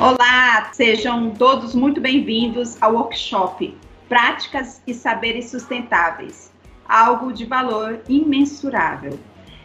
[0.00, 3.76] Olá, sejam todos muito bem-vindos ao workshop
[4.08, 6.52] Práticas e Saberes Sustentáveis,
[6.88, 9.18] algo de valor imensurável.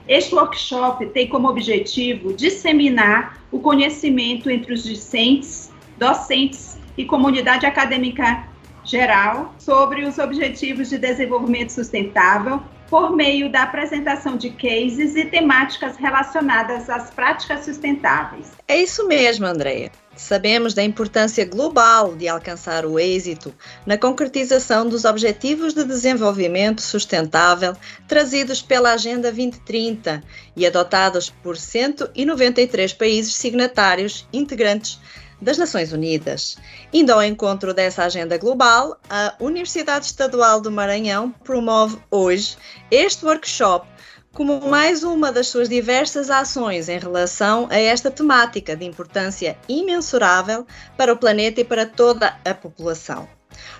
[0.07, 8.47] Este workshop tem como objetivo disseminar o conhecimento entre os discentes, docentes e comunidade acadêmica
[8.83, 12.59] geral sobre os Objetivos de Desenvolvimento Sustentável
[12.89, 18.51] por meio da apresentação de cases e temáticas relacionadas às práticas sustentáveis.
[18.67, 19.91] É isso mesmo, Andreia.
[20.15, 23.53] Sabemos da importância global de alcançar o êxito
[23.85, 27.75] na concretização dos Objetivos de Desenvolvimento Sustentável
[28.07, 30.23] trazidos pela Agenda 2030
[30.55, 34.99] e adotados por 193 países signatários integrantes
[35.41, 36.57] das Nações Unidas.
[36.93, 42.55] Indo ao encontro dessa agenda global, a Universidade Estadual do Maranhão promove hoje
[42.89, 43.92] este workshop
[44.33, 50.65] como mais uma das suas diversas ações em relação a esta temática de importância imensurável
[50.97, 53.27] para o planeta e para toda a população.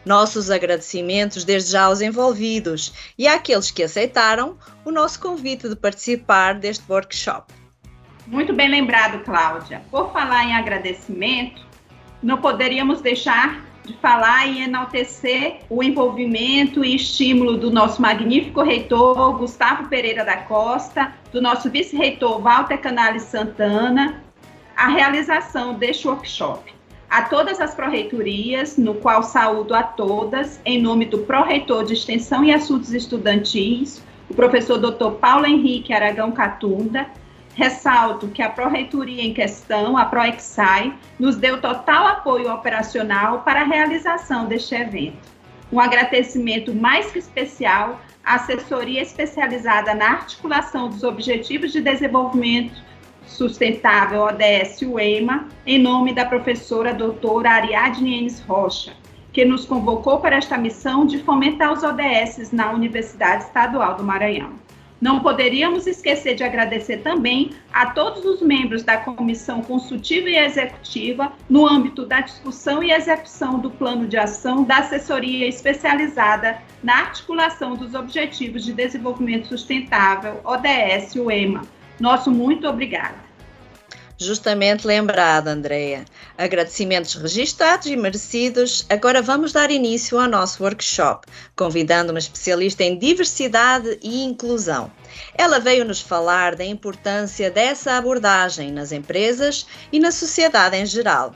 [0.05, 4.55] Nossos agradecimentos desde já aos envolvidos e àqueles que aceitaram
[4.85, 7.51] o nosso convite de participar deste workshop.
[8.27, 9.81] Muito bem lembrado, Cláudia.
[9.89, 11.65] Por falar em agradecimento,
[12.21, 19.37] não poderíamos deixar de falar e enaltecer o envolvimento e estímulo do nosso magnífico reitor
[19.37, 24.23] Gustavo Pereira da Costa, do nosso vice-reitor Walter Canales Santana,
[24.75, 26.73] a realização deste workshop.
[27.09, 32.43] A todas as pró-reitorias, no qual saúdo a todas, em nome do pró-reitor de Extensão
[32.43, 35.11] e Assuntos Estudantis, o professor Dr.
[35.19, 37.05] Paulo Henrique Aragão Catunda,
[37.55, 43.65] Ressalto que a Pró-Reitoria em questão, a ProExai, nos deu total apoio operacional para a
[43.65, 45.31] realização deste evento.
[45.71, 52.81] Um agradecimento mais que especial à assessoria especializada na articulação dos Objetivos de Desenvolvimento
[53.25, 58.93] Sustentável, ODS UEMA, em nome da professora doutora Ariadne Enes Rocha,
[59.31, 64.62] que nos convocou para esta missão de fomentar os ODS na Universidade Estadual do Maranhão.
[65.03, 71.33] Não poderíamos esquecer de agradecer também a todos os membros da Comissão Consultiva e Executiva
[71.49, 77.75] no âmbito da discussão e execução do Plano de Ação da Assessoria Especializada na Articulação
[77.75, 81.63] dos Objetivos de Desenvolvimento Sustentável, ODS, o EMA.
[81.99, 83.22] Nosso muito obrigada.
[84.17, 86.05] Justamente lembrada, Andreia.
[86.37, 88.85] Agradecimentos registados e merecidos.
[88.87, 94.91] Agora vamos dar início ao nosso workshop, convidando uma especialista em diversidade e inclusão.
[95.35, 101.33] Ela veio nos falar da importância dessa abordagem nas empresas e na sociedade em geral.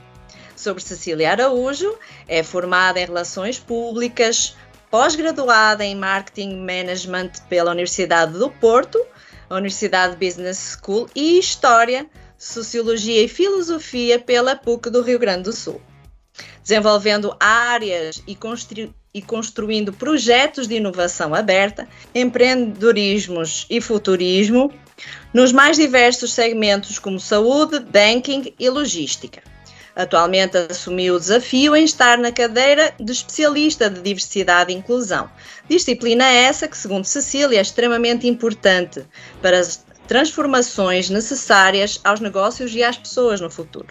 [0.55, 4.55] Sobre Cecília Araújo, é formada em Relações Públicas,
[4.89, 9.03] pós-graduada em Marketing Management pela Universidade do Porto,
[9.49, 12.07] Universidade Business School e História
[12.37, 15.81] Sociologia e Filosofia pela PUC do Rio Grande do Sul,
[16.61, 24.71] desenvolvendo áreas e, constru e construindo projetos de inovação aberta, empreendedorismos e futurismo
[25.33, 29.41] nos mais diversos segmentos como saúde, banking e logística.
[29.95, 35.27] Atualmente assumiu o desafio em estar na cadeira de especialista de diversidade e inclusão.
[35.67, 39.03] Disciplina essa que, segundo Cecília, é extremamente importante
[39.41, 39.59] para
[40.07, 43.87] transformações necessárias aos negócios e às pessoas no futuro.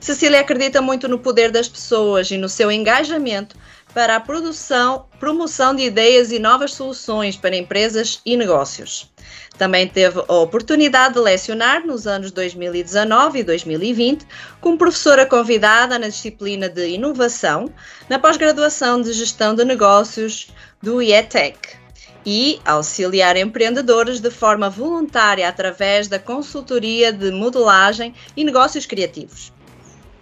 [0.00, 3.56] Cecília acredita muito no poder das pessoas e no seu engajamento
[3.94, 9.10] para a produção, promoção de ideias e novas soluções para empresas e negócios.
[9.56, 14.26] Também teve a oportunidade de lecionar nos anos 2019 e 2020
[14.60, 17.72] como professora convidada na disciplina de inovação
[18.08, 20.48] na pós-graduação de gestão de negócios
[20.82, 21.83] do IETEC
[22.24, 29.52] e auxiliar empreendedores de forma voluntária através da consultoria de modelagem e negócios criativos.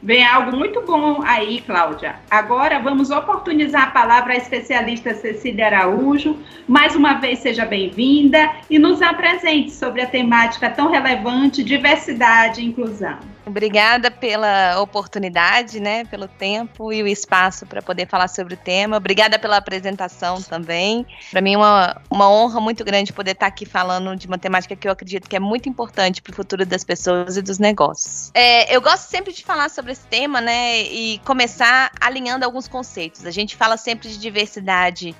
[0.04, 2.16] Vem algo muito bom aí, Cláudia.
[2.28, 6.36] Agora vamos oportunizar a palavra à especialista Cecília Araújo.
[6.66, 12.64] Mais uma vez, seja bem-vinda e nos apresente sobre a temática tão relevante, diversidade e
[12.64, 13.16] inclusão.
[13.44, 18.96] Obrigada pela oportunidade, né, pelo tempo e o espaço para poder falar sobre o tema.
[18.96, 21.06] Obrigada pela apresentação também.
[21.30, 24.76] Para mim é uma, uma honra muito grande poder estar aqui falando de uma temática
[24.76, 28.30] que eu acredito que é muito importante para o futuro das pessoas e dos negócios.
[28.34, 33.26] É, eu gosto sempre de falar sobre esse tema, né, e começar alinhando alguns conceitos.
[33.26, 35.14] A gente fala sempre de diversidade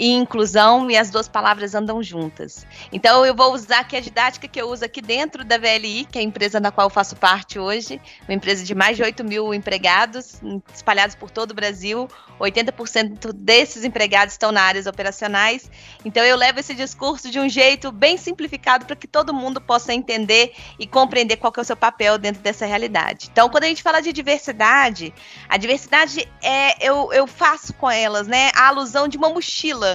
[0.00, 2.66] e inclusão, e as duas palavras andam juntas.
[2.90, 6.18] Então, eu vou usar aqui a didática que eu uso aqui dentro da VLI, que
[6.18, 9.22] é a empresa na qual eu faço parte hoje, uma empresa de mais de 8
[9.22, 10.40] mil empregados,
[10.72, 12.08] espalhados por todo o Brasil.
[12.40, 15.70] 80% desses empregados estão na áreas operacionais.
[16.02, 19.92] Então, eu levo esse discurso de um jeito bem simplificado para que todo mundo possa
[19.92, 23.28] entender e compreender qual é o seu papel dentro dessa realidade.
[23.30, 25.12] Então, quando a gente fala de diversidade,
[25.46, 29.89] a diversidade é eu, eu faço com elas, né, a alusão de uma mochila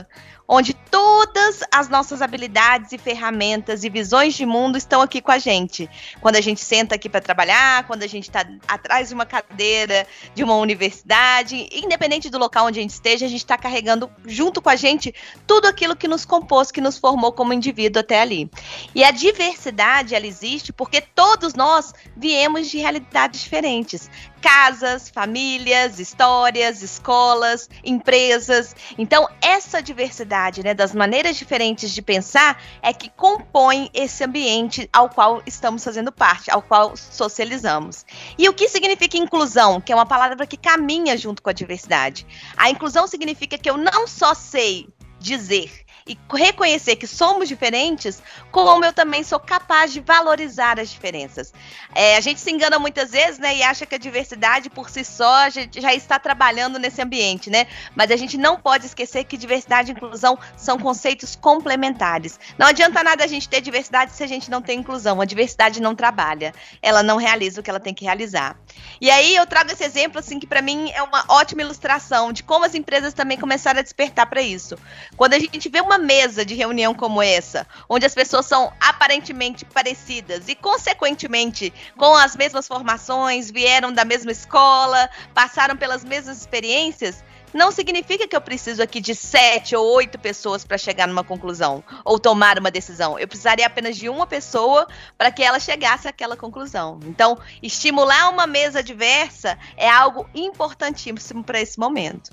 [0.47, 5.39] onde todas as nossas habilidades e ferramentas e visões de mundo estão aqui com a
[5.39, 5.89] gente.
[6.21, 10.05] Quando a gente senta aqui para trabalhar, quando a gente está atrás de uma cadeira
[10.33, 14.61] de uma universidade, independente do local onde a gente esteja, a gente está carregando junto
[14.61, 15.13] com a gente
[15.47, 18.49] tudo aquilo que nos compôs, que nos formou como indivíduo até ali.
[18.93, 24.09] E a diversidade, ela existe porque todos nós viemos de realidades diferentes
[24.45, 28.75] casas, famílias, histórias, escolas, empresas.
[28.95, 35.09] Então, essa diversidade, né, das maneiras diferentes de pensar é que compõe esse ambiente ao
[35.09, 38.05] qual estamos fazendo parte, ao qual socializamos.
[38.37, 42.27] E o que significa inclusão, que é uma palavra que caminha junto com a diversidade?
[42.55, 44.87] A inclusão significa que eu não só sei
[45.19, 48.21] dizer e reconhecer que somos diferentes,
[48.51, 51.51] como eu também sou capaz de valorizar as diferenças.
[51.95, 55.03] É, a gente se engana muitas vezes, né, e acha que a diversidade por si
[55.03, 57.65] só já está trabalhando nesse ambiente, né?
[57.95, 62.39] Mas a gente não pode esquecer que diversidade e inclusão são conceitos complementares.
[62.55, 65.19] Não adianta nada a gente ter diversidade se a gente não tem inclusão.
[65.19, 66.53] A diversidade não trabalha,
[66.83, 68.55] ela não realiza o que ela tem que realizar.
[69.01, 72.43] E aí eu trago esse exemplo assim que para mim é uma ótima ilustração de
[72.43, 74.77] como as empresas também começaram a despertar para isso.
[75.17, 78.71] Quando a gente vê uma uma mesa de reunião como essa, onde as pessoas são
[78.81, 86.37] aparentemente parecidas e, consequentemente, com as mesmas formações, vieram da mesma escola, passaram pelas mesmas
[86.37, 91.23] experiências, não significa que eu preciso aqui de sete ou oito pessoas para chegar numa
[91.23, 93.17] conclusão ou tomar uma decisão.
[93.17, 94.85] Eu precisaria apenas de uma pessoa
[95.17, 96.99] para que ela chegasse àquela conclusão.
[97.05, 102.31] Então, estimular uma mesa diversa é algo importantíssimo para esse momento.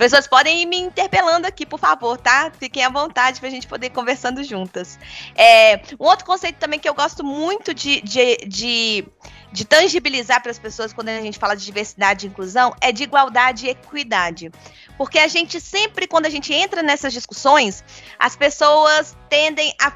[0.00, 2.50] Pessoas podem ir me interpelando aqui, por favor, tá?
[2.58, 4.98] Fiquem à vontade para a gente poder ir conversando juntas.
[5.34, 9.04] É, um outro conceito também que eu gosto muito de, de, de,
[9.52, 13.02] de tangibilizar para as pessoas quando a gente fala de diversidade e inclusão é de
[13.02, 14.50] igualdade e equidade.
[14.96, 17.84] Porque a gente sempre, quando a gente entra nessas discussões,
[18.18, 19.90] as pessoas tendem a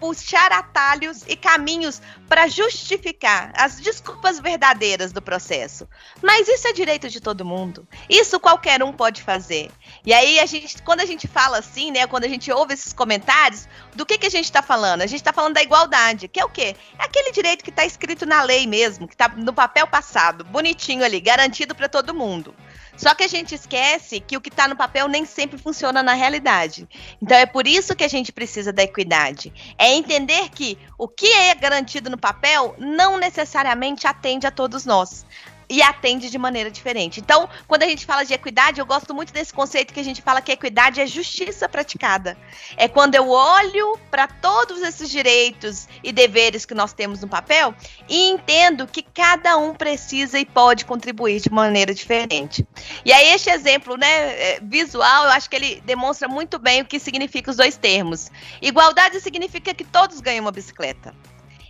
[0.00, 5.88] puxar atalhos e caminhos para justificar as desculpas verdadeiras do processo.
[6.22, 7.86] Mas isso é direito de todo mundo.
[8.08, 9.70] Isso qualquer um pode fazer.
[10.04, 12.92] E aí a gente, quando a gente fala assim, né, quando a gente ouve esses
[12.92, 15.02] comentários, do que que a gente está falando?
[15.02, 16.76] A gente está falando da igualdade, que é o quê?
[16.98, 21.04] É aquele direito que está escrito na lei mesmo, que está no papel passado, bonitinho
[21.04, 22.54] ali, garantido para todo mundo.
[22.96, 26.14] Só que a gente esquece que o que está no papel nem sempre funciona na
[26.14, 26.88] realidade.
[27.20, 29.52] Então é por isso que a gente precisa da equidade.
[29.78, 35.24] É entender que o que é garantido no papel não necessariamente atende a todos nós
[35.68, 37.20] e atende de maneira diferente.
[37.20, 40.22] Então, quando a gente fala de equidade, eu gosto muito desse conceito que a gente
[40.22, 42.36] fala que equidade é justiça praticada.
[42.76, 47.74] É quando eu olho para todos esses direitos e deveres que nós temos no papel
[48.08, 52.66] e entendo que cada um precisa e pode contribuir de maneira diferente.
[53.04, 56.84] E aí este exemplo, né, é, visual, eu acho que ele demonstra muito bem o
[56.84, 58.30] que significa os dois termos.
[58.62, 61.14] Igualdade significa que todos ganham uma bicicleta.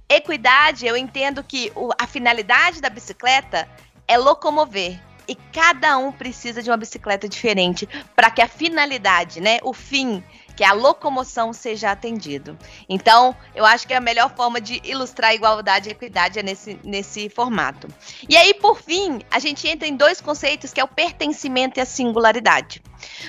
[0.09, 3.69] Equidade, eu entendo que a finalidade da bicicleta
[4.09, 5.01] é locomover.
[5.29, 10.23] E cada um precisa de uma bicicleta diferente para que a finalidade, né, o fim,
[10.57, 12.59] que a locomoção seja atendido.
[12.89, 17.29] Então, eu acho que a melhor forma de ilustrar igualdade e equidade é nesse, nesse
[17.29, 17.87] formato.
[18.29, 21.83] E aí, por fim, a gente entra em dois conceitos que é o pertencimento e
[21.83, 22.83] a singularidade.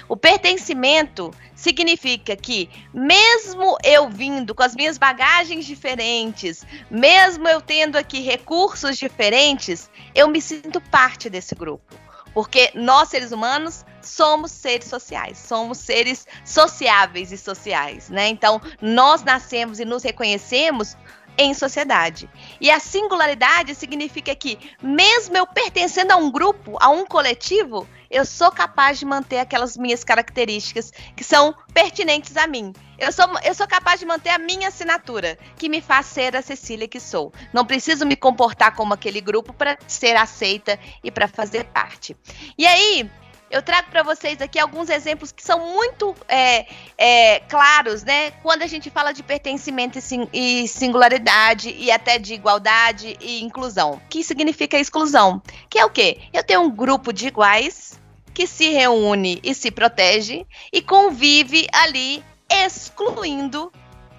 [0.07, 7.97] O pertencimento significa que, mesmo eu vindo com as minhas bagagens diferentes, mesmo eu tendo
[7.97, 12.06] aqui recursos diferentes, eu me sinto parte desse grupo.
[12.37, 18.27] Porque nós, seres humanos, somos seres sociais, somos seres sociáveis e sociais, né?
[18.27, 20.95] Então, nós nascemos e nos reconhecemos
[21.35, 22.29] em sociedade.
[22.61, 28.25] E a singularidade significa que, mesmo eu pertencendo a um grupo, a um coletivo, eu
[28.25, 32.73] sou capaz de manter aquelas minhas características que são pertinentes a mim.
[32.97, 36.41] Eu sou, eu sou capaz de manter a minha assinatura, que me faz ser a
[36.41, 37.31] Cecília que sou.
[37.53, 42.15] Não preciso me comportar como aquele grupo para ser aceita e para fazer parte.
[42.57, 43.09] E aí,
[43.49, 46.65] eu trago para vocês aqui alguns exemplos que são muito é,
[46.97, 48.31] é, claros, né?
[48.43, 49.99] Quando a gente fala de pertencimento
[50.33, 53.93] e singularidade e até de igualdade e inclusão.
[53.93, 55.41] O que significa exclusão?
[55.69, 56.19] Que é o quê?
[56.33, 57.99] Eu tenho um grupo de iguais
[58.33, 63.71] que se reúne e se protege e convive ali, excluindo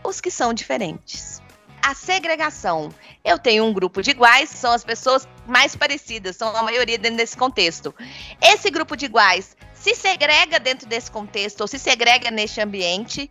[0.02, 1.40] os que são diferentes.
[1.88, 2.90] A segregação.
[3.24, 7.16] Eu tenho um grupo de iguais, são as pessoas mais parecidas, são a maioria dentro
[7.16, 7.94] desse contexto.
[8.42, 13.30] Esse grupo de iguais se segrega dentro desse contexto, ou se segrega neste ambiente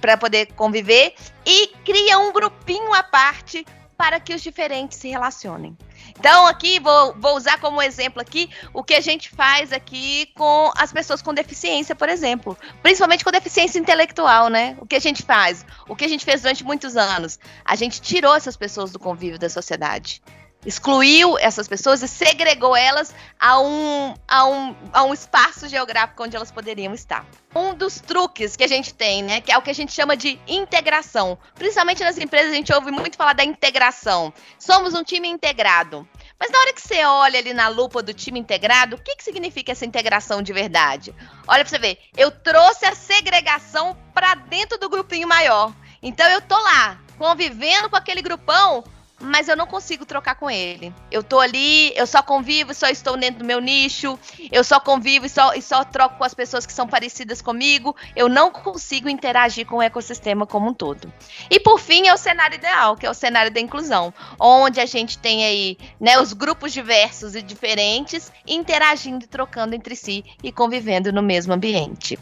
[0.00, 1.12] para poder conviver
[1.44, 3.66] e cria um grupinho à parte
[4.02, 5.78] para que os diferentes se relacionem.
[6.18, 10.72] Então, aqui vou, vou usar como exemplo aqui o que a gente faz aqui com
[10.76, 12.58] as pessoas com deficiência, por exemplo.
[12.82, 14.76] Principalmente com deficiência intelectual, né?
[14.80, 15.64] O que a gente faz?
[15.88, 17.38] O que a gente fez durante muitos anos?
[17.64, 20.20] A gente tirou essas pessoas do convívio da sociedade
[20.64, 26.36] excluiu essas pessoas e segregou elas a um, a, um, a um espaço geográfico onde
[26.36, 27.26] elas poderiam estar.
[27.54, 30.16] Um dos truques que a gente tem, né, que é o que a gente chama
[30.16, 31.36] de integração.
[31.54, 34.32] Principalmente nas empresas a gente ouve muito falar da integração.
[34.58, 36.08] Somos um time integrado.
[36.38, 39.24] Mas na hora que você olha ali na lupa do time integrado, o que, que
[39.24, 41.14] significa essa integração de verdade?
[41.46, 45.72] Olha para você ver, eu trouxe a segregação para dentro do grupinho maior.
[46.02, 48.82] Então eu tô lá, convivendo com aquele grupão,
[49.22, 50.92] mas eu não consigo trocar com ele.
[51.10, 54.18] Eu tô ali, eu só convivo, só estou dentro do meu nicho,
[54.50, 57.96] eu só convivo e só, e só troco com as pessoas que são parecidas comigo,
[58.16, 61.12] eu não consigo interagir com o ecossistema como um todo.
[61.50, 64.86] E por fim, é o cenário ideal, que é o cenário da inclusão, onde a
[64.86, 70.50] gente tem aí né, os grupos diversos e diferentes interagindo e trocando entre si e
[70.50, 72.18] convivendo no mesmo ambiente.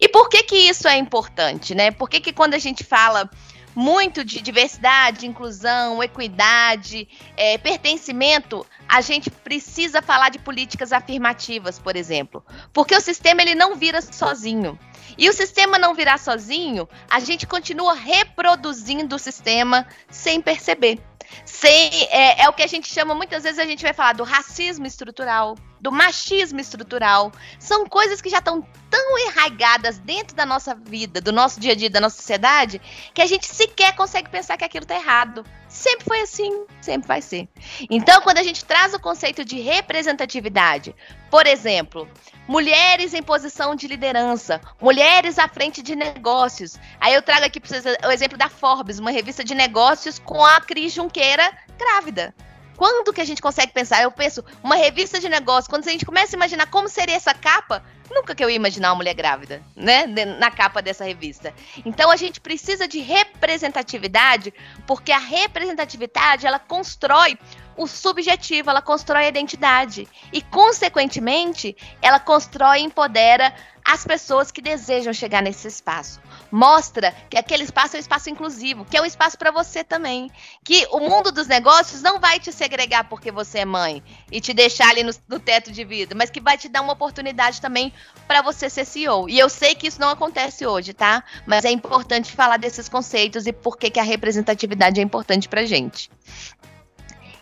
[0.00, 1.90] E por que que isso é importante, né?
[1.90, 3.30] Por que que quando a gente fala
[3.74, 11.96] muito de diversidade, inclusão, equidade, é, pertencimento, a gente precisa falar de políticas afirmativas, por
[11.96, 14.78] exemplo, porque o sistema ele não vira sozinho.
[15.18, 20.98] E o sistema não virar sozinho, a gente continua reproduzindo o sistema sem perceber.
[21.44, 24.24] Sem, é, é, o que a gente chama, muitas vezes a gente vai falar do
[24.24, 27.32] racismo estrutural, do machismo estrutural.
[27.58, 31.74] São coisas que já estão tão enraigadas dentro da nossa vida, do nosso dia a
[31.74, 32.80] dia, da nossa sociedade,
[33.14, 35.44] que a gente sequer consegue pensar que aquilo está errado.
[35.68, 37.48] Sempre foi assim, sempre vai ser.
[37.88, 40.94] Então, quando a gente traz o conceito de representatividade,
[41.30, 42.08] por exemplo,
[42.48, 46.76] mulheres em posição de liderança, mulheres à frente de negócios.
[47.00, 50.44] Aí eu trago aqui para vocês o exemplo da Forbes, uma revista de negócios com
[50.44, 52.34] a Cris Junqueira grávida.
[52.80, 54.02] Quando que a gente consegue pensar?
[54.02, 57.34] Eu penso, uma revista de negócios, quando a gente começa a imaginar como seria essa
[57.34, 60.06] capa, nunca que eu ia imaginar uma mulher grávida, né?
[60.38, 61.52] Na capa dessa revista.
[61.84, 64.54] Então a gente precisa de representatividade,
[64.86, 67.38] porque a representatividade ela constrói
[67.76, 70.08] o subjetivo, ela constrói a identidade.
[70.32, 76.18] E, consequentemente, ela constrói e empodera as pessoas que desejam chegar nesse espaço.
[76.50, 80.30] Mostra que aquele espaço é um espaço inclusivo, que é um espaço para você também.
[80.64, 84.52] Que o mundo dos negócios não vai te segregar porque você é mãe e te
[84.52, 87.92] deixar ali no, no teto de vida, mas que vai te dar uma oportunidade também
[88.26, 89.28] para você ser CEO.
[89.28, 91.22] E eu sei que isso não acontece hoje, tá?
[91.46, 95.64] Mas é importante falar desses conceitos e por que, que a representatividade é importante para
[95.64, 96.10] gente.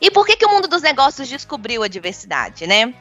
[0.00, 2.95] E por que, que o mundo dos negócios descobriu a diversidade, né?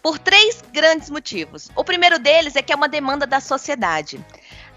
[0.00, 1.68] Por três grandes motivos.
[1.74, 4.24] O primeiro deles é que é uma demanda da sociedade.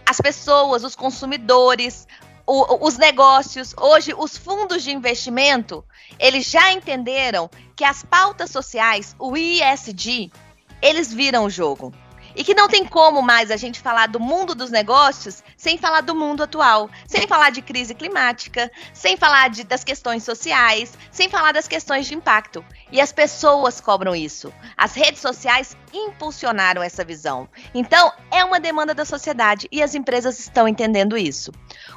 [0.10, 2.08] As pessoas, os consumidores,
[2.44, 5.86] o, os negócios, hoje os fundos de investimento,
[6.18, 10.32] eles já entenderam que as pautas sociais, o ISD,
[10.82, 11.94] eles viram o jogo.
[12.40, 16.00] E que não tem como mais a gente falar do mundo dos negócios sem falar
[16.00, 21.28] do mundo atual, sem falar de crise climática, sem falar de, das questões sociais, sem
[21.28, 22.64] falar das questões de impacto.
[22.94, 24.54] E as pessoas cobram isso.
[24.78, 27.50] As redes sociais impulsionaram essa visão.
[27.74, 31.52] Então, é uma demanda da sociedade e as empresas estão entendendo isso.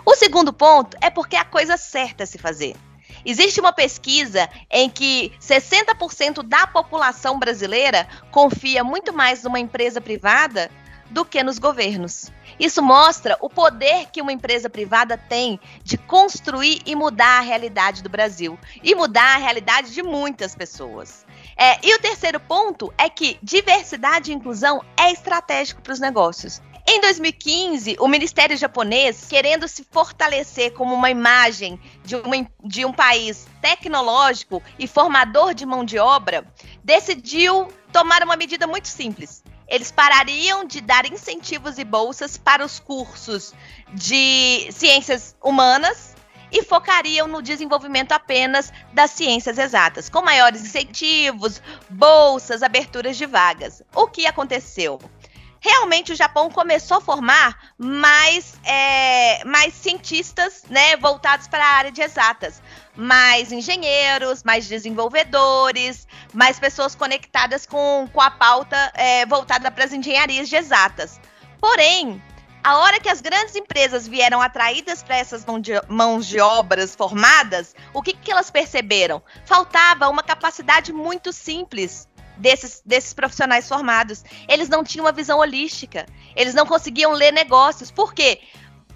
[0.05, 2.75] O segundo ponto é porque é a coisa certa a se fazer.
[3.25, 10.71] Existe uma pesquisa em que 60% da população brasileira confia muito mais numa empresa privada
[11.11, 12.33] do que nos governos.
[12.59, 18.03] Isso mostra o poder que uma empresa privada tem de construir e mudar a realidade
[18.03, 21.27] do Brasil e mudar a realidade de muitas pessoas.
[21.57, 26.63] É, e o terceiro ponto é que diversidade e inclusão é estratégico para os negócios.
[26.87, 32.93] Em 2015, o Ministério japonês, querendo se fortalecer como uma imagem de, uma, de um
[32.93, 36.45] país tecnológico e formador de mão de obra,
[36.83, 39.45] decidiu tomar uma medida muito simples.
[39.69, 43.55] Eles parariam de dar incentivos e bolsas para os cursos
[43.95, 46.15] de ciências humanas
[46.51, 53.83] e focariam no desenvolvimento apenas das ciências exatas, com maiores incentivos, bolsas, aberturas de vagas.
[53.95, 55.01] O que aconteceu?
[55.63, 61.93] Realmente o Japão começou a formar mais, é, mais cientistas, né, voltados para a área
[61.93, 62.61] de exatas.
[62.97, 69.93] Mais engenheiros, mais desenvolvedores, mais pessoas conectadas com, com a pauta é, voltada para as
[69.93, 71.21] engenharias de exatas.
[71.61, 72.21] Porém,
[72.65, 76.95] a hora que as grandes empresas vieram atraídas para essas mão de, mãos de obras
[76.95, 79.23] formadas, o que, que elas perceberam?
[79.45, 84.25] Faltava uma capacidade muito simples desses, desses profissionais formados.
[84.49, 86.07] Eles não tinham uma visão holística.
[86.35, 87.91] Eles não conseguiam ler negócios.
[87.91, 88.41] Por quê?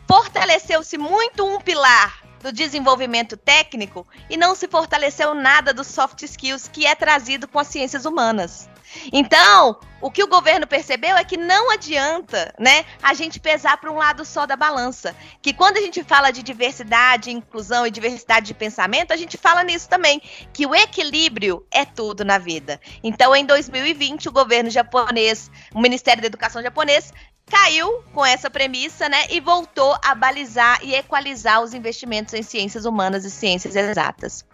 [0.08, 6.68] Fortaleceu-se muito um pilar do desenvolvimento técnico e não se fortaleceu nada dos soft skills
[6.68, 8.68] que é trazido com as ciências humanas.
[9.12, 13.90] Então, o que o governo percebeu é que não adianta, né, a gente pesar para
[13.90, 15.16] um lado só da balança.
[15.40, 19.62] Que quando a gente fala de diversidade, inclusão e diversidade de pensamento, a gente fala
[19.62, 20.20] nisso também,
[20.52, 22.80] que o equilíbrio é tudo na vida.
[23.02, 27.12] Então, em 2020, o governo japonês, o Ministério da Educação japonês
[27.48, 32.84] caiu com essa premissa, né, e voltou a balizar e equalizar os investimentos em ciências
[32.84, 34.44] humanas e ciências exatas.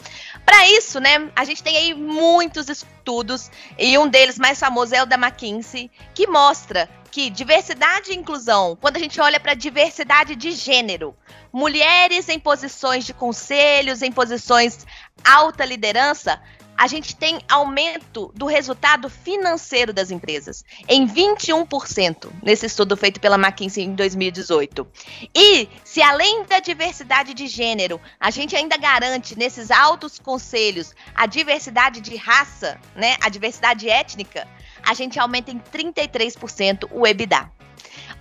[0.44, 5.02] Para isso, né, a gente tem aí muitos estudos e um deles mais famoso é
[5.02, 10.34] o da McKinsey, que mostra que diversidade e inclusão, quando a gente olha para diversidade
[10.34, 11.14] de gênero,
[11.52, 14.86] mulheres em posições de conselhos, em posições
[15.22, 16.40] alta liderança,
[16.76, 23.36] a gente tem aumento do resultado financeiro das empresas em 21% nesse estudo feito pela
[23.36, 24.86] McKinsey em 2018.
[25.34, 31.26] E se além da diversidade de gênero, a gente ainda garante nesses altos conselhos a
[31.26, 34.48] diversidade de raça, né, a diversidade étnica,
[34.82, 37.50] a gente aumenta em 33% o EBITDA.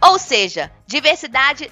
[0.02, 1.72] Ou seja, diversidade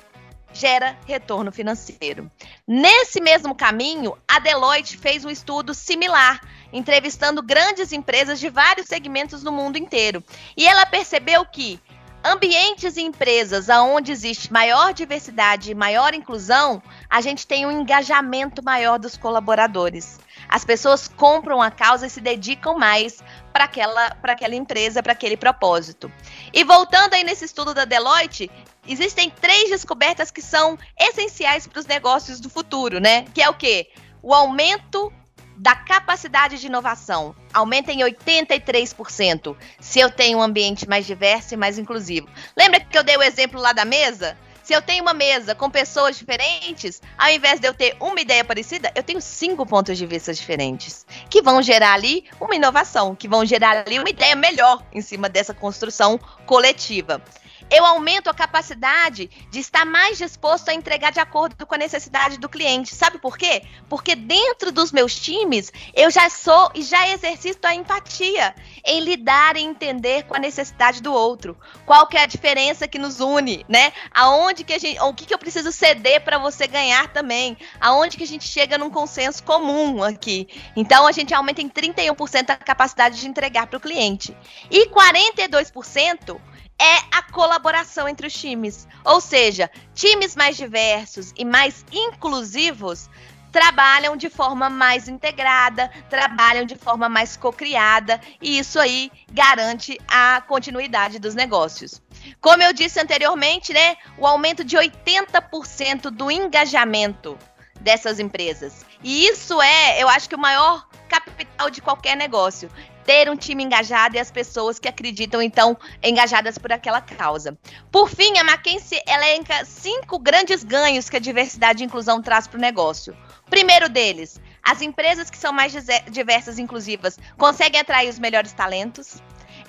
[0.51, 2.29] gera retorno financeiro.
[2.67, 9.43] Nesse mesmo caminho, a Deloitte fez um estudo similar entrevistando grandes empresas de vários segmentos
[9.43, 10.23] no mundo inteiro.
[10.55, 11.79] E ela percebeu que
[12.23, 18.63] ambientes e empresas onde existe maior diversidade e maior inclusão, a gente tem um engajamento
[18.63, 20.19] maior dos colaboradores.
[20.47, 23.23] As pessoas compram a causa e se dedicam mais
[23.53, 26.11] para aquela, aquela empresa, para aquele propósito.
[26.53, 28.49] E voltando aí nesse estudo da Deloitte,
[28.87, 33.25] existem três descobertas que são essenciais para os negócios do futuro, né?
[33.33, 33.89] Que é o quê?
[34.21, 35.13] O aumento
[35.59, 41.57] da capacidade de inovação aumenta em 83% se eu tenho um ambiente mais diverso e
[41.57, 42.29] mais inclusivo.
[42.57, 44.37] Lembra que eu dei o exemplo lá da mesa?
[44.63, 48.45] Se eu tenho uma mesa com pessoas diferentes, ao invés de eu ter uma ideia
[48.45, 53.27] parecida, eu tenho cinco pontos de vista diferentes, que vão gerar ali uma inovação, que
[53.27, 57.21] vão gerar ali uma ideia melhor em cima dessa construção coletiva
[57.69, 62.37] eu aumento a capacidade de estar mais disposto a entregar de acordo com a necessidade
[62.37, 62.95] do cliente.
[62.95, 63.63] Sabe por quê?
[63.87, 68.55] Porque dentro dos meus times, eu já sou e já exercito a empatia
[68.85, 71.57] em lidar e entender com a necessidade do outro.
[71.85, 73.93] Qual que é a diferença que nos une, né?
[74.11, 77.57] Aonde que a gente, o que, que eu preciso ceder para você ganhar também?
[77.79, 80.47] Aonde que a gente chega num consenso comum aqui?
[80.75, 84.35] Então a gente aumenta em 31% a capacidade de entregar para o cliente.
[84.71, 86.39] E 42%
[86.79, 88.87] é a colaboração entre os times.
[89.03, 93.09] Ou seja, times mais diversos e mais inclusivos
[93.51, 100.41] trabalham de forma mais integrada, trabalham de forma mais cocriada, e isso aí garante a
[100.47, 102.01] continuidade dos negócios.
[102.39, 107.37] Como eu disse anteriormente, né, o aumento de 80% do engajamento
[107.79, 108.85] dessas empresas.
[109.03, 112.69] E isso é, eu acho que o maior capital de qualquer negócio
[113.09, 117.57] ter um time engajado e as pessoas que acreditam, então, engajadas por aquela causa.
[117.91, 122.59] Por fim, a Mackenzie elenca cinco grandes ganhos que a diversidade e inclusão traz para
[122.59, 123.17] o negócio.
[123.49, 125.73] Primeiro deles, as empresas que são mais
[126.11, 129.19] diversas e inclusivas conseguem atrair os melhores talentos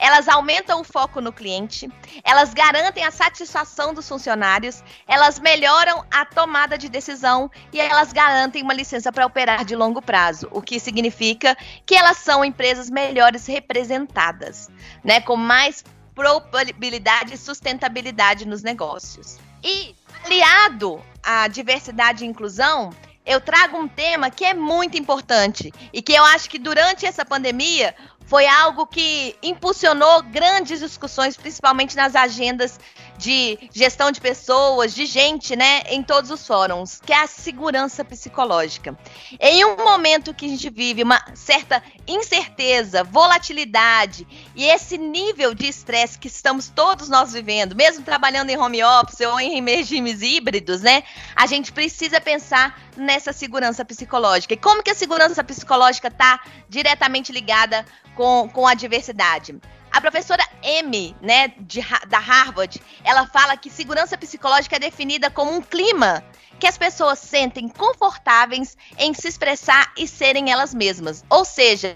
[0.00, 1.88] elas aumentam o foco no cliente,
[2.24, 8.62] elas garantem a satisfação dos funcionários, elas melhoram a tomada de decisão e elas garantem
[8.62, 13.46] uma licença para operar de longo prazo, o que significa que elas são empresas melhores
[13.46, 14.68] representadas,
[15.04, 15.84] né, com mais
[16.14, 19.38] probabilidade e sustentabilidade nos negócios.
[19.62, 22.90] E aliado à diversidade e inclusão,
[23.24, 27.24] eu trago um tema que é muito importante e que eu acho que durante essa
[27.24, 27.94] pandemia
[28.30, 32.78] foi algo que impulsionou grandes discussões, principalmente nas agendas
[33.20, 38.02] de gestão de pessoas, de gente, né, em todos os fóruns, que é a segurança
[38.02, 38.98] psicológica.
[39.38, 45.68] Em um momento que a gente vive uma certa incerteza, volatilidade e esse nível de
[45.68, 50.80] estresse que estamos todos nós vivendo, mesmo trabalhando em home office ou em regimes híbridos,
[50.80, 51.02] né,
[51.36, 54.54] a gente precisa pensar nessa segurança psicológica.
[54.54, 57.84] E como que a segurança psicológica está diretamente ligada
[58.16, 59.60] com, com a diversidade?
[59.90, 65.52] A professora M, né, de, da Harvard, ela fala que segurança psicológica é definida como
[65.52, 66.24] um clima
[66.60, 71.24] que as pessoas sentem confortáveis em se expressar e serem elas mesmas.
[71.28, 71.94] Ou seja,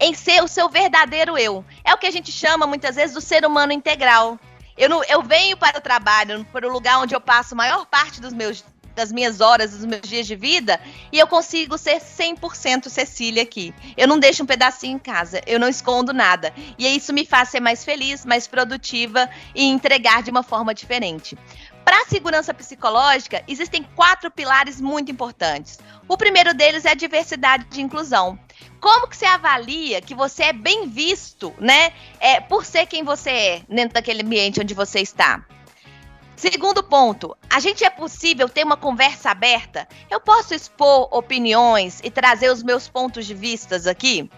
[0.00, 1.64] em ser o seu verdadeiro eu.
[1.84, 4.38] É o que a gente chama muitas vezes do ser humano integral.
[4.76, 7.86] Eu, não, eu venho para o trabalho, para o lugar onde eu passo a maior
[7.86, 8.64] parte dos meus
[8.96, 10.80] das minhas horas, dos meus dias de vida,
[11.12, 13.74] e eu consigo ser 100% Cecília aqui.
[13.96, 16.52] Eu não deixo um pedacinho em casa, eu não escondo nada.
[16.78, 21.36] E isso me faz ser mais feliz, mais produtiva e entregar de uma forma diferente.
[21.84, 25.78] Para a segurança psicológica, existem quatro pilares muito importantes.
[26.08, 28.36] O primeiro deles é a diversidade e inclusão.
[28.80, 31.92] Como que você avalia que você é bem visto, né?
[32.18, 35.44] É, por ser quem você é dentro daquele ambiente onde você está?
[36.36, 39.88] Segundo ponto, a gente é possível ter uma conversa aberta?
[40.10, 44.30] Eu posso expor opiniões e trazer os meus pontos de vistas aqui?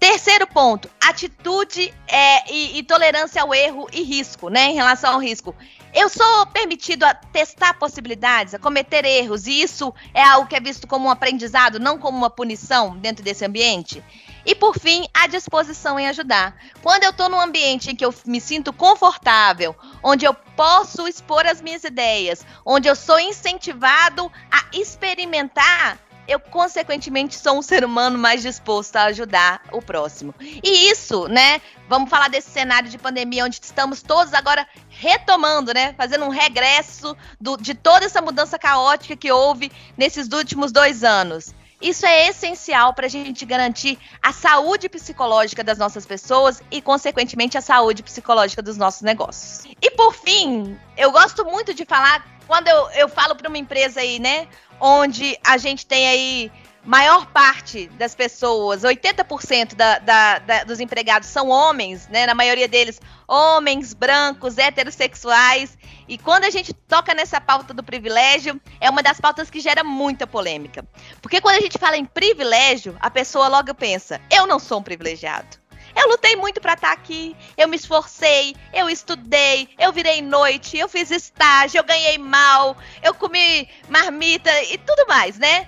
[0.00, 4.70] Terceiro ponto, atitude é, e, e, tolerância ao erro e risco, né?
[4.70, 5.54] Em relação ao risco.
[5.92, 10.60] Eu sou permitido a testar possibilidades, a cometer erros, e isso é algo que é
[10.60, 14.02] visto como um aprendizado, não como uma punição dentro desse ambiente?
[14.46, 16.56] E por fim, a disposição em ajudar.
[16.80, 21.44] Quando eu estou num ambiente em que eu me sinto confortável, onde eu posso expor
[21.44, 28.18] as minhas ideias, onde eu sou incentivado a experimentar, eu consequentemente sou um ser humano
[28.18, 30.32] mais disposto a ajudar o próximo.
[30.40, 31.60] E isso, né?
[31.88, 35.92] Vamos falar desse cenário de pandemia onde estamos todos agora retomando, né?
[35.94, 41.54] Fazendo um regresso do, de toda essa mudança caótica que houve nesses últimos dois anos.
[41.80, 47.58] Isso é essencial para a gente garantir a saúde psicológica das nossas pessoas e, consequentemente,
[47.58, 49.64] a saúde psicológica dos nossos negócios.
[49.80, 54.00] E, por fim, eu gosto muito de falar, quando eu, eu falo para uma empresa
[54.00, 54.48] aí, né,
[54.80, 56.52] onde a gente tem aí
[56.86, 62.26] maior parte das pessoas, 80% da, da, da, dos empregados são homens, né?
[62.26, 65.76] Na maioria deles, homens, brancos, heterossexuais.
[66.08, 69.82] E quando a gente toca nessa pauta do privilégio, é uma das pautas que gera
[69.82, 70.86] muita polêmica.
[71.20, 74.82] Porque quando a gente fala em privilégio, a pessoa logo pensa: eu não sou um
[74.82, 75.66] privilegiado.
[75.96, 80.76] Eu lutei muito para estar tá aqui, eu me esforcei, eu estudei, eu virei noite,
[80.76, 85.66] eu fiz estágio, eu ganhei mal, eu comi marmita e tudo mais, né?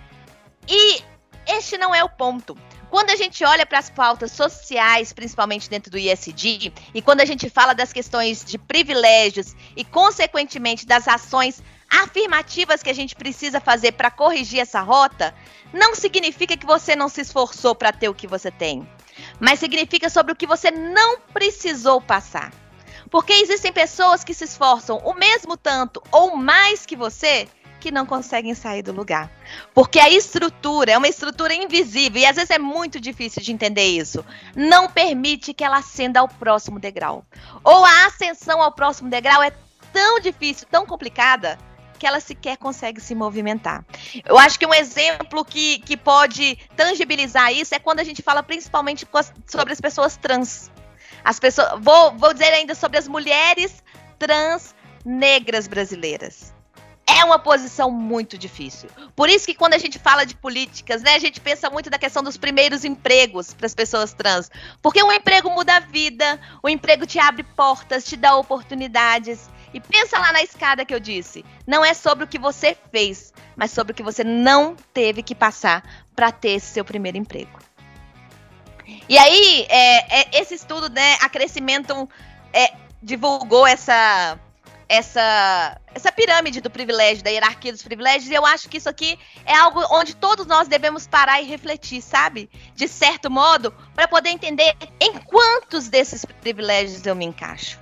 [0.69, 1.03] E
[1.47, 2.57] este não é o ponto.
[2.91, 7.25] Quando a gente olha para as pautas sociais, principalmente dentro do ISD, e quando a
[7.25, 13.61] gente fala das questões de privilégios e, consequentemente, das ações afirmativas que a gente precisa
[13.61, 15.35] fazer para corrigir essa rota,
[15.73, 18.89] não significa que você não se esforçou para ter o que você tem,
[19.39, 22.53] mas significa sobre o que você não precisou passar.
[23.11, 27.49] Porque existem pessoas que se esforçam o mesmo tanto ou mais que você
[27.79, 29.31] que não conseguem sair do lugar.
[29.75, 33.87] Porque a estrutura é uma estrutura invisível e às vezes é muito difícil de entender
[33.87, 34.25] isso.
[34.55, 37.25] Não permite que ela ascenda ao próximo degrau.
[37.63, 39.53] Ou a ascensão ao próximo degrau é
[39.93, 41.59] tão difícil, tão complicada,
[41.99, 43.85] que ela sequer consegue se movimentar.
[44.25, 48.43] Eu acho que um exemplo que, que pode tangibilizar isso é quando a gente fala
[48.43, 49.07] principalmente
[49.47, 50.71] sobre as pessoas trans.
[51.25, 53.83] As pessoas, vou, vou dizer ainda sobre as mulheres
[54.17, 56.57] trans negras brasileiras
[57.09, 58.91] é uma posição muito difícil.
[59.17, 61.99] Por isso que quando a gente fala de políticas, né, a gente pensa muito na
[61.99, 64.51] questão dos primeiros empregos para as pessoas trans.
[64.83, 69.49] Porque um emprego muda a vida, o emprego te abre portas, te dá oportunidades.
[69.73, 71.45] E pensa lá na escada que eu disse.
[71.67, 75.35] Não é sobre o que você fez, mas sobre o que você não teve que
[75.35, 75.83] passar
[76.15, 77.59] para ter esse seu primeiro emprego.
[79.09, 82.09] E aí, é, é, esse estudo, né, a Crescimento
[82.53, 84.39] é, divulgou essa
[84.89, 89.19] essa, essa pirâmide do privilégio, da hierarquia dos privilégios, e eu acho que isso aqui
[89.45, 92.49] é algo onde todos nós devemos parar e refletir, sabe?
[92.75, 97.79] De certo modo, para poder entender em quantos desses privilégios eu me encaixo.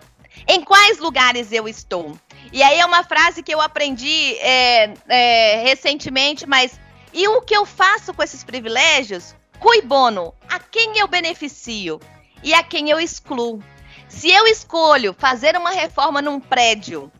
[0.48, 2.18] Em quais lugares eu estou?
[2.52, 6.78] E aí é uma frase que eu aprendi é, é, recentemente, mas
[7.12, 9.34] e o que eu faço com esses privilégios?
[9.58, 12.00] Cui bono, a quem eu beneficio
[12.42, 13.62] e a quem eu excluo.
[14.16, 17.12] Se eu escolho fazer uma reforma num prédio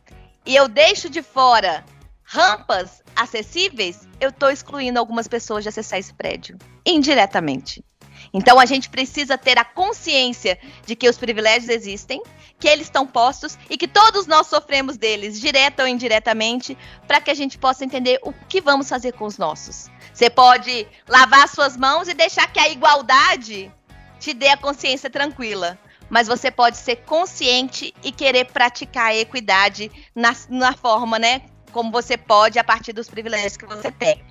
[0.46, 1.84] e eu deixo de fora
[2.24, 6.56] rampas acessíveis, eu estou excluindo algumas pessoas de acessar esse prédio,
[6.86, 7.84] indiretamente.
[8.32, 12.22] Então a gente precisa ter a consciência de que os privilégios existem,
[12.58, 17.30] que eles estão postos e que todos nós sofremos deles, direta ou indiretamente, para que
[17.30, 19.90] a gente possa entender o que vamos fazer com os nossos.
[20.14, 23.70] Você pode lavar suas mãos e deixar que a igualdade
[24.18, 29.90] te dê a consciência tranquila mas você pode ser consciente e querer praticar a equidade
[30.14, 31.42] na, na forma, né?
[31.72, 34.24] Como você pode a partir dos privilégios que você tem.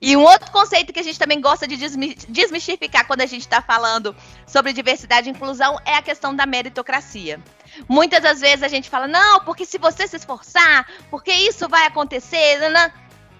[0.00, 3.60] E um outro conceito que a gente também gosta de desmistificar quando a gente está
[3.60, 4.14] falando
[4.46, 7.40] sobre diversidade e inclusão é a questão da meritocracia.
[7.88, 11.86] Muitas das vezes a gente fala, não, porque se você se esforçar, porque isso vai
[11.86, 12.58] acontecer,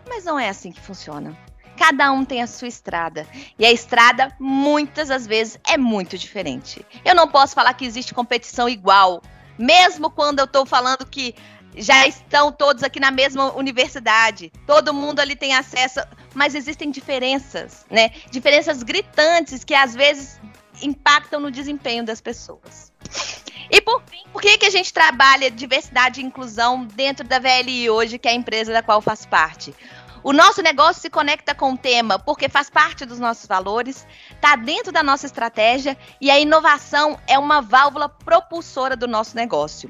[0.09, 1.37] mas não é assim que funciona.
[1.77, 3.27] Cada um tem a sua estrada.
[3.59, 6.85] E a estrada, muitas das vezes, é muito diferente.
[7.05, 9.23] Eu não posso falar que existe competição igual.
[9.59, 11.35] Mesmo quando eu estou falando que
[11.77, 16.01] já estão todos aqui na mesma universidade, todo mundo ali tem acesso,
[16.35, 18.11] mas existem diferenças, né?
[18.31, 20.41] Diferenças gritantes que às vezes
[20.83, 22.93] impactam no desempenho das pessoas.
[23.71, 27.91] E por fim, por que, que a gente trabalha diversidade e inclusão dentro da VLI
[27.91, 29.75] hoje, que é a empresa da qual faz parte?
[30.27, 34.57] O nosso negócio se conecta com o tema porque faz parte dos nossos valores, está
[34.57, 39.89] dentro da nossa estratégia e a inovação é uma válvula propulsora do nosso negócio.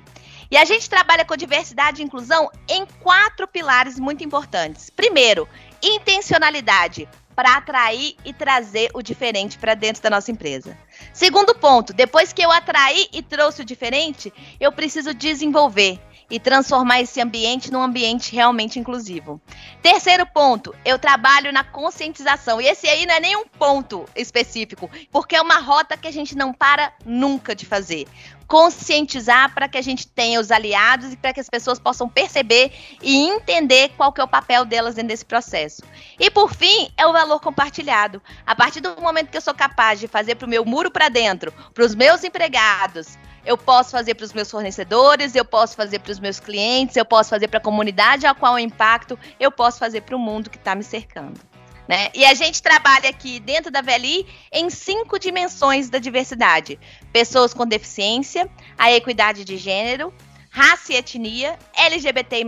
[0.51, 4.90] E a gente trabalha com diversidade e inclusão em quatro pilares muito importantes.
[4.90, 5.49] Primeiro,
[5.83, 10.77] intencionalidade para atrair e trazer o diferente para dentro da nossa empresa.
[11.14, 15.99] Segundo ponto, depois que eu atraí e trouxe o diferente, eu preciso desenvolver
[16.30, 19.40] e transformar esse ambiente num ambiente realmente inclusivo.
[19.80, 22.60] Terceiro ponto, eu trabalho na conscientização.
[22.60, 26.12] E esse aí não é nem um ponto específico, porque é uma rota que a
[26.12, 28.08] gente não para nunca de fazer.
[28.48, 32.72] Conscientizar para que a gente tenha os aliados e para que as pessoas possam perceber
[33.02, 35.82] e entender qual que é o papel delas dentro desse processo.
[36.18, 38.22] E por fim, é o valor compartilhado.
[38.46, 41.08] A partir do momento que eu sou capaz de fazer para o meu muro para
[41.08, 46.00] dentro, para os meus empregados, eu posso fazer para os meus fornecedores, eu posso fazer
[46.00, 49.52] para os meus clientes, eu posso fazer para a comunidade a qual eu impacto, eu
[49.52, 51.40] posso fazer para o mundo que está me cercando.
[51.88, 52.11] Né?
[52.12, 56.78] E a gente trabalha aqui dentro da VLI em cinco dimensões da diversidade:
[57.12, 60.12] pessoas com deficiência, a equidade de gênero,
[60.50, 62.44] raça e etnia, LGBT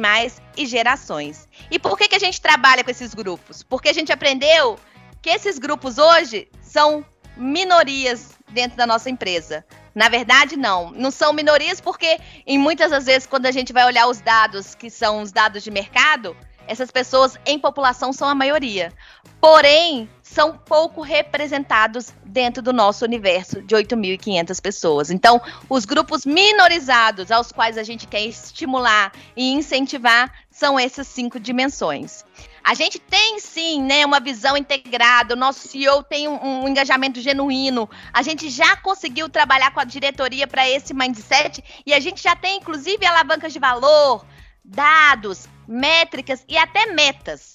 [0.57, 1.49] e gerações.
[1.71, 3.63] E por que, que a gente trabalha com esses grupos?
[3.63, 4.77] Porque a gente aprendeu
[5.23, 7.05] que esses grupos hoje são
[7.37, 9.65] minorias dentro da nossa empresa.
[9.99, 10.93] Na verdade, não.
[10.93, 14.77] Não são minorias porque, em muitas das vezes, quando a gente vai olhar os dados,
[14.77, 16.37] que são os dados de mercado,
[16.69, 18.93] essas pessoas em população são a maioria.
[19.41, 25.11] Porém, são pouco representados dentro do nosso universo de 8.500 pessoas.
[25.11, 31.41] Então, os grupos minorizados aos quais a gente quer estimular e incentivar são essas cinco
[31.41, 32.25] dimensões.
[32.69, 35.33] A gente tem sim, né, uma visão integrada.
[35.33, 37.89] O nosso CEO tem um, um engajamento genuíno.
[38.13, 42.37] A gente já conseguiu trabalhar com a diretoria para esse mindset e a gente já
[42.37, 44.23] tem, inclusive, alavancas de valor,
[44.63, 47.55] dados, métricas e até metas.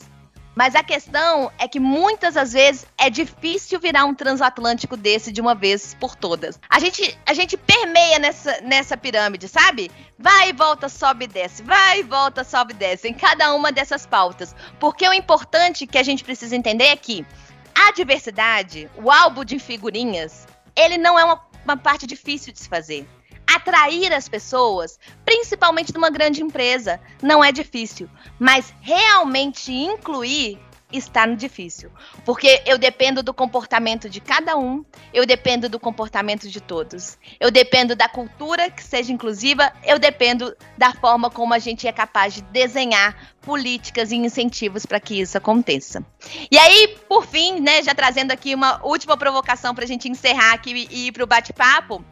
[0.56, 5.42] Mas a questão é que muitas das vezes é difícil virar um transatlântico desse de
[5.42, 6.60] uma vez por todas.
[6.70, 9.90] A gente, a gente permeia nessa, nessa pirâmide, sabe?
[10.18, 11.64] Vai e volta, sobe e desce.
[11.64, 13.08] Vai e volta, sobe e desce.
[13.08, 14.56] Em cada uma dessas pautas.
[14.80, 17.26] Porque o importante que a gente precisa entender é que
[17.74, 22.70] a diversidade, o álbum de figurinhas, ele não é uma, uma parte difícil de se
[22.70, 23.08] fazer
[23.48, 30.60] atrair as pessoas, principalmente numa grande empresa, não é difícil, mas realmente incluir
[30.98, 31.92] está no difícil,
[32.24, 37.50] porque eu dependo do comportamento de cada um, eu dependo do comportamento de todos, eu
[37.50, 42.36] dependo da cultura que seja inclusiva, eu dependo da forma como a gente é capaz
[42.36, 46.06] de desenhar políticas e incentivos para que isso aconteça.
[46.50, 50.54] E aí, por fim, né, já trazendo aqui uma última provocação para a gente encerrar
[50.54, 52.04] aqui e ir para o bate-papo,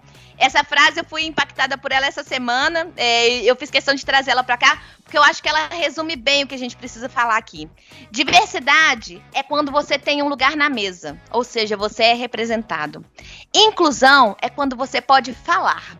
[0.41, 2.91] essa frase eu fui impactada por ela essa semana.
[2.97, 6.15] É, eu fiz questão de trazer ela para cá, porque eu acho que ela resume
[6.15, 7.69] bem o que a gente precisa falar aqui.
[8.10, 13.06] Diversidade é quando você tem um lugar na mesa, ou seja, você é representado.
[13.54, 15.95] Inclusão é quando você pode falar.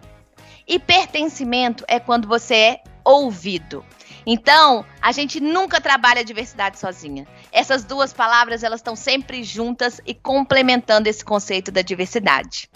[0.68, 3.86] E pertencimento é quando você é ouvido.
[4.26, 7.28] Então, a gente nunca trabalha a diversidade sozinha.
[7.52, 12.70] Essas duas palavras, elas estão sempre juntas e complementando esse conceito da diversidade.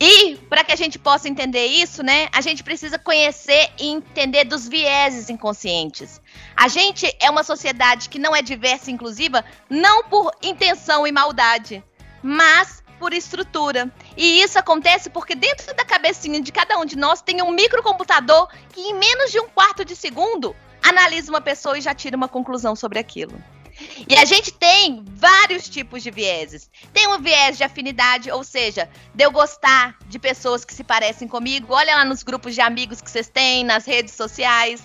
[0.00, 4.44] E para que a gente possa entender isso, né, a gente precisa conhecer e entender
[4.44, 6.22] dos vieses inconscientes.
[6.56, 11.12] A gente é uma sociedade que não é diversa e inclusiva não por intenção e
[11.12, 11.84] maldade,
[12.22, 13.92] mas por estrutura.
[14.16, 18.48] E isso acontece porque dentro da cabecinha de cada um de nós tem um microcomputador
[18.72, 22.28] que em menos de um quarto de segundo analisa uma pessoa e já tira uma
[22.28, 23.38] conclusão sobre aquilo.
[24.08, 26.70] E a gente tem vários tipos de vieses.
[26.92, 31.28] Tem um viés de afinidade, ou seja, de eu gostar de pessoas que se parecem
[31.28, 31.72] comigo.
[31.74, 34.82] Olha lá nos grupos de amigos que vocês têm, nas redes sociais.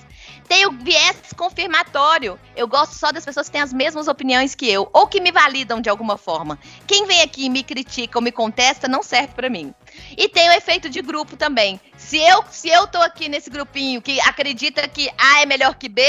[0.48, 2.40] Tem o viés confirmatório.
[2.56, 5.32] Eu gosto só das pessoas que têm as mesmas opiniões que eu, ou que me
[5.32, 6.60] validam de alguma forma.
[6.86, 9.74] Quem vem aqui e me critica ou me contesta não serve para mim.
[10.18, 11.80] E tem o efeito de grupo também.
[11.98, 15.90] Se eu, se eu tô aqui nesse grupinho que acredita que A é melhor que
[15.90, 16.02] B,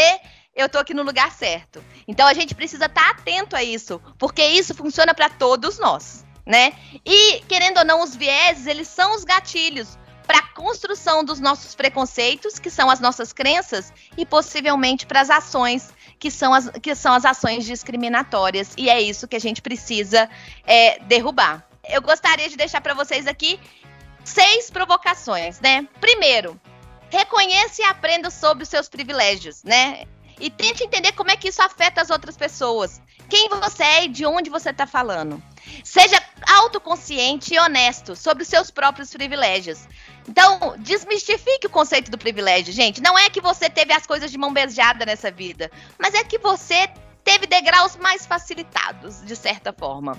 [0.56, 1.84] eu tô aqui no lugar certo.
[2.08, 6.24] Então a gente precisa estar tá atento a isso, porque isso funciona para todos nós,
[6.46, 6.72] né?
[7.04, 11.74] E querendo ou não, os vieses, eles são os gatilhos para a construção dos nossos
[11.74, 16.94] preconceitos, que são as nossas crenças, e possivelmente para as ações, que são as, que
[16.94, 18.72] são as ações discriminatórias.
[18.76, 20.28] E é isso que a gente precisa
[20.66, 21.64] é, derrubar.
[21.88, 23.60] Eu gostaria de deixar para vocês aqui
[24.24, 25.86] seis provocações, né?
[26.00, 26.60] Primeiro,
[27.08, 30.06] reconheça e aprenda sobre os seus privilégios, né?
[30.38, 33.00] E tente entender como é que isso afeta as outras pessoas.
[33.28, 35.42] Quem você é e de onde você está falando.
[35.82, 39.86] Seja autoconsciente e honesto sobre os seus próprios privilégios.
[40.28, 43.00] Então, desmistifique o conceito do privilégio, gente.
[43.00, 46.38] Não é que você teve as coisas de mão beijada nessa vida, mas é que
[46.38, 46.88] você
[47.26, 50.16] teve degraus mais facilitados, de certa forma.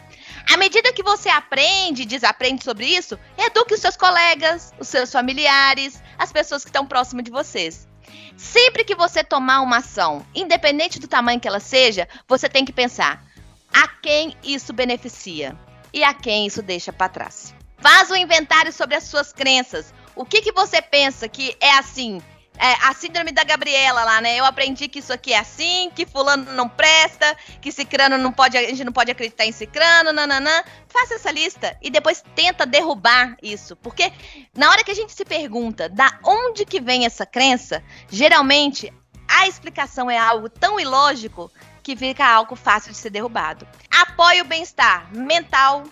[0.52, 5.10] À medida que você aprende e desaprende sobre isso, eduque os seus colegas, os seus
[5.10, 7.87] familiares, as pessoas que estão próximas de vocês.
[8.36, 12.72] Sempre que você tomar uma ação, independente do tamanho que ela seja, você tem que
[12.72, 13.26] pensar
[13.74, 15.58] a quem isso beneficia
[15.94, 17.54] e a quem isso deixa para trás.
[17.78, 19.94] Faz um inventário sobre as suas crenças.
[20.16, 22.22] O que, que você pensa que é assim?
[22.60, 24.36] É, a síndrome da Gabriela lá, né?
[24.36, 28.58] Eu aprendi que isso aqui é assim, que fulano não presta, que cicrano não pode,
[28.58, 30.64] a gente não pode acreditar em cicrano, nananã.
[30.88, 33.76] Faça essa lista e depois tenta derrubar isso.
[33.76, 34.12] Porque
[34.56, 38.92] na hora que a gente se pergunta da onde que vem essa crença, geralmente
[39.28, 41.52] a explicação é algo tão ilógico
[41.84, 43.68] que fica algo fácil de ser derrubado.
[43.90, 45.84] Apoie o bem-estar mental,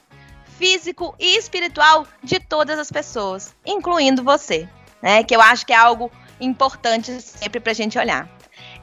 [0.58, 4.68] físico e espiritual de todas as pessoas, incluindo você,
[5.02, 5.24] né?
[5.24, 8.30] Que eu acho que é algo importante sempre para a gente olhar.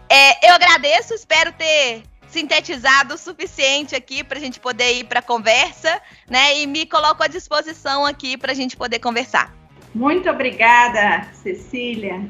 [0.09, 5.21] É, eu agradeço, espero ter sintetizado o suficiente aqui para a gente poder ir para
[5.21, 6.59] a conversa, né?
[6.61, 9.55] E me coloco à disposição aqui para a gente poder conversar.
[9.95, 12.27] Muito obrigada, Cecília.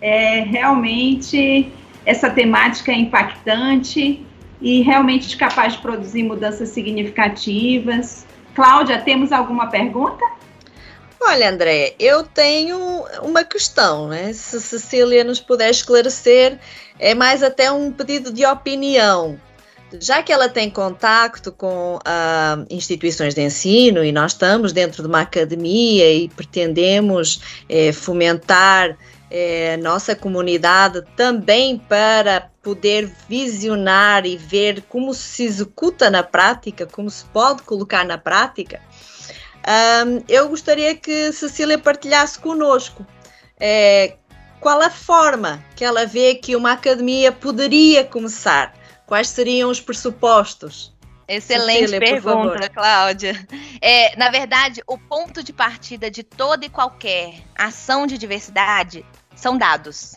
[0.00, 1.72] É, realmente
[2.06, 4.24] essa temática é impactante
[4.60, 8.26] e realmente capaz de produzir mudanças significativas.
[8.54, 10.24] Cláudia, temos alguma pergunta?
[11.22, 14.32] Olha, André, eu tenho uma questão, né?
[14.32, 16.58] Se Cecília nos puder esclarecer,
[16.98, 19.38] é mais até um pedido de opinião.
[20.00, 25.08] Já que ela tem contacto com uh, instituições de ensino e nós estamos dentro de
[25.08, 28.96] uma academia e pretendemos eh, fomentar
[29.30, 37.10] eh, nossa comunidade também para poder visionar e ver como se executa na prática, como
[37.10, 38.80] se pode colocar na prática,
[39.66, 43.06] um, eu gostaria que Cecília partilhasse conosco
[43.58, 44.16] é,
[44.60, 48.74] qual a forma que ela vê que uma academia poderia começar,
[49.06, 50.94] quais seriam os pressupostos.
[51.28, 53.46] Excelente Cecília, pergunta, Cláudia.
[53.80, 59.56] É, na verdade, o ponto de partida de toda e qualquer ação de diversidade são
[59.56, 60.16] dados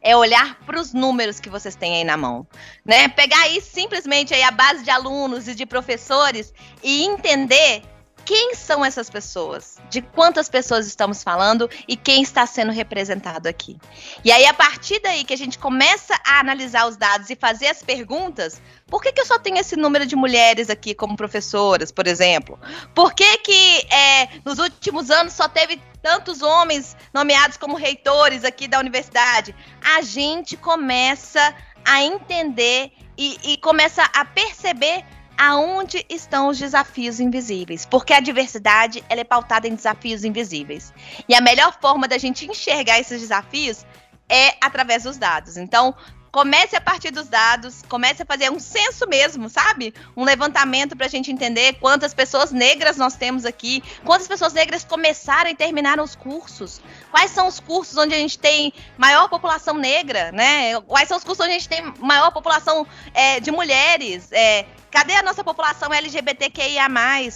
[0.00, 2.46] é olhar para os números que vocês têm aí na mão,
[2.84, 3.08] né?
[3.08, 7.82] Pegar aí simplesmente aí a base de alunos e de professores e entender
[8.26, 9.78] quem são essas pessoas?
[9.88, 13.78] De quantas pessoas estamos falando e quem está sendo representado aqui?
[14.24, 17.68] E aí, a partir daí que a gente começa a analisar os dados e fazer
[17.68, 21.92] as perguntas, por que, que eu só tenho esse número de mulheres aqui como professoras,
[21.92, 22.58] por exemplo?
[22.92, 28.66] Por que, que é, nos últimos anos só teve tantos homens nomeados como reitores aqui
[28.66, 29.54] da universidade?
[29.96, 35.04] A gente começa a entender e, e começa a perceber
[35.36, 40.92] aonde estão os desafios invisíveis, porque a diversidade ela é pautada em desafios invisíveis.
[41.28, 43.84] E a melhor forma da gente enxergar esses desafios
[44.28, 45.56] é através dos dados.
[45.56, 45.94] Então,
[46.36, 49.94] comece a partir dos dados, comece a fazer um censo mesmo, sabe?
[50.14, 54.84] Um levantamento para a gente entender quantas pessoas negras nós temos aqui, quantas pessoas negras
[54.84, 59.78] começaram e terminaram os cursos, quais são os cursos onde a gente tem maior população
[59.78, 60.78] negra, né?
[60.82, 65.14] Quais são os cursos onde a gente tem maior população é, de mulheres, é, Cadê
[65.14, 66.88] a nossa população LGBTQIA+,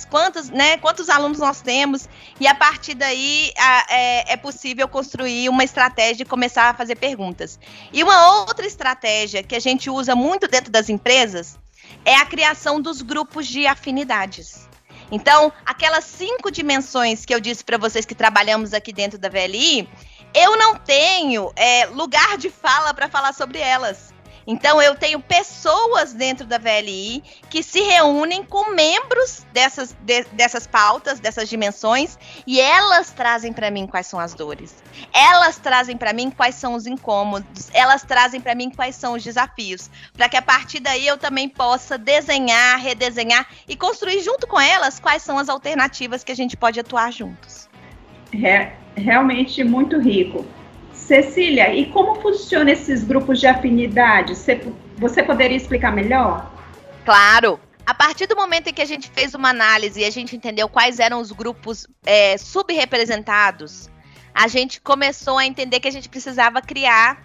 [0.08, 2.08] quantos, né, quantos alunos nós temos?
[2.40, 6.94] E a partir daí a, é, é possível construir uma estratégia e começar a fazer
[6.94, 7.58] perguntas.
[7.92, 8.89] E uma outra estratégia
[9.42, 11.58] que a gente usa muito dentro das empresas
[12.04, 14.68] é a criação dos grupos de afinidades.
[15.10, 19.88] Então, aquelas cinco dimensões que eu disse para vocês que trabalhamos aqui dentro da VLI,
[20.32, 24.09] eu não tenho é, lugar de fala para falar sobre elas.
[24.46, 30.66] Então eu tenho pessoas dentro da VLI que se reúnem com membros dessas, de, dessas
[30.66, 34.82] pautas, dessas dimensões, e elas trazem para mim quais são as dores.
[35.12, 39.22] Elas trazem para mim quais são os incômodos, elas trazem para mim quais são os
[39.22, 44.60] desafios, para que a partir daí eu também possa desenhar, redesenhar e construir junto com
[44.60, 47.68] elas quais são as alternativas que a gente pode atuar juntos.
[48.32, 50.46] É realmente muito rico.
[51.10, 54.36] Cecília, e como funcionam esses grupos de afinidade?
[54.36, 54.62] Você,
[54.96, 56.48] você poderia explicar melhor?
[57.04, 57.58] Claro.
[57.84, 60.68] A partir do momento em que a gente fez uma análise e a gente entendeu
[60.68, 63.90] quais eram os grupos é, subrepresentados,
[64.32, 67.20] a gente começou a entender que a gente precisava criar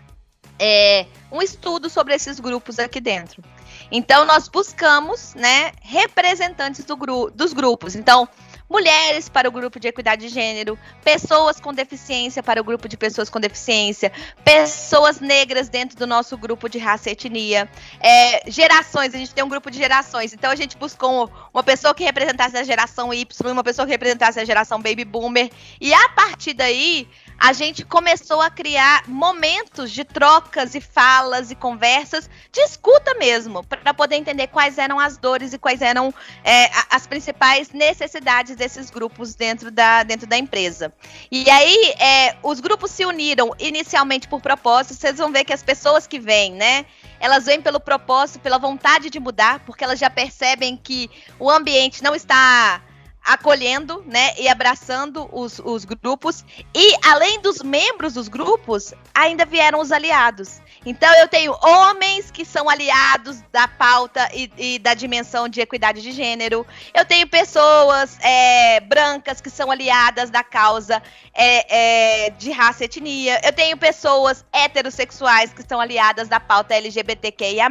[0.58, 3.44] é, um estudo sobre esses grupos aqui dentro.
[3.92, 7.96] Então, nós buscamos né, representantes do gru dos grupos.
[7.96, 8.28] Então,
[8.70, 12.98] mulheres para o grupo de equidade de gênero, pessoas com deficiência para o grupo de
[12.98, 14.12] pessoas com deficiência,
[14.44, 19.44] pessoas negras dentro do nosso grupo de raça e etnia, é, gerações, a gente tem
[19.44, 23.52] um grupo de gerações, então a gente buscou uma pessoa que representasse a geração Y,
[23.52, 25.50] uma pessoa que representasse a geração Baby Boomer,
[25.80, 27.08] e a partir daí
[27.40, 33.64] a gente começou a criar momentos de trocas e falas e conversas de escuta mesmo,
[33.64, 36.14] para poder entender quais eram as dores e quais eram
[36.44, 40.94] é, as principais necessidades desses grupos dentro da, dentro da empresa.
[41.32, 45.64] E aí, é, os grupos se uniram inicialmente por propósito, vocês vão ver que as
[45.64, 46.86] pessoas que vêm, né?
[47.20, 51.10] Elas vêm pelo propósito, pela vontade de mudar, porque elas já percebem que
[51.40, 52.82] o ambiente não está
[53.26, 56.46] acolhendo, né, e abraçando os, os grupos.
[56.74, 60.62] E além dos membros dos grupos, ainda vieram os aliados.
[60.86, 66.02] Então eu tenho homens que são aliados da pauta e, e da dimensão de equidade
[66.02, 66.66] de gênero.
[66.94, 71.02] Eu tenho pessoas é, brancas que são aliadas da causa
[71.34, 73.42] é, é, de raça e etnia.
[73.44, 77.68] Eu tenho pessoas heterossexuais que são aliadas da pauta LGBTQIA+,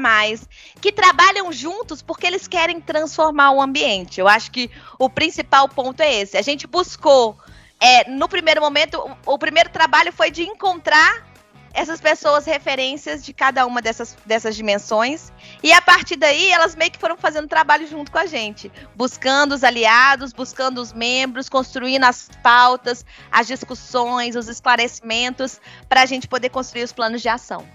[0.80, 4.18] que trabalham juntos porque eles querem transformar o ambiente.
[4.18, 6.36] Eu acho que o principal ponto é esse.
[6.36, 7.38] A gente buscou,
[7.78, 11.33] é, no primeiro momento, o, o primeiro trabalho foi de encontrar
[11.74, 15.32] essas pessoas referências de cada uma dessas, dessas dimensões.
[15.62, 19.52] E a partir daí, elas meio que foram fazendo trabalho junto com a gente, buscando
[19.52, 26.28] os aliados, buscando os membros, construindo as pautas, as discussões, os esclarecimentos, para a gente
[26.28, 27.66] poder construir os planos de ação.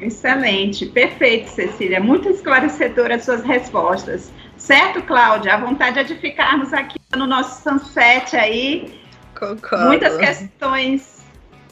[0.00, 2.00] Excelente, perfeito, Cecília.
[2.00, 4.30] Muito esclarecedoras suas respostas.
[4.56, 5.54] Certo, Cláudia?
[5.54, 9.00] A vontade é de ficarmos aqui no nosso sunset aí.
[9.38, 9.86] Concordo.
[9.86, 11.24] Muitas questões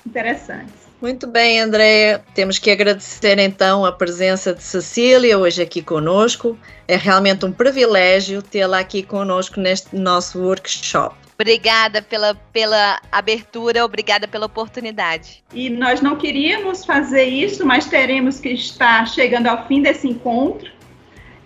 [0.07, 0.86] interessantes.
[1.01, 2.25] Muito bem, Andréia.
[2.35, 6.59] Temos que agradecer então a presença de Cecília hoje aqui conosco.
[6.89, 11.15] É realmente um privilégio tê-la aqui conosco neste nosso workshop.
[11.39, 15.45] Obrigada pela, pela abertura, obrigada pela oportunidade.
[15.53, 20.71] E nós não queríamos fazer isso, mas teremos que estar chegando ao fim desse encontro,